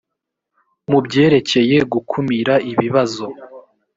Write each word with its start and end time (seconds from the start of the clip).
mu 0.89 0.99
byerekeye 1.05 1.77
gukumira 1.91 2.53
ibibazo 2.71 3.25